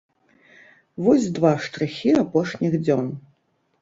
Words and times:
Вось 1.07 1.29
два 1.37 1.51
штрыхі 1.65 2.11
апошніх 2.23 2.81
дзён. 2.85 3.05